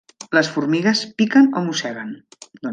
Les 0.37 0.47
formigues 0.55 1.03
piquen 1.21 1.53
o 1.61 1.65
mosseguen? 1.69 2.13